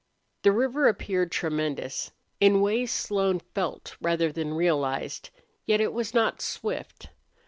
[0.41, 2.09] The river appeared tremendous,
[2.39, 5.29] in ways Slone felt rather than realized,
[5.67, 7.09] yet it was not swift.